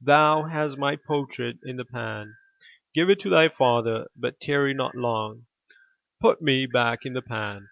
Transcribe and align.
Thou 0.00 0.44
hast 0.44 0.78
my 0.78 0.96
portrait 0.96 1.58
in 1.64 1.76
the 1.76 1.84
pan; 1.84 2.38
give 2.94 3.10
it 3.10 3.20
to 3.20 3.28
thy 3.28 3.50
father, 3.50 4.06
but 4.16 4.40
tarry 4.40 4.72
not 4.72 4.94
long. 4.94 5.44
Put 6.18 6.40
me 6.40 6.64
back 6.64 7.00
in 7.04 7.12
the 7.12 7.20
pan." 7.20 7.68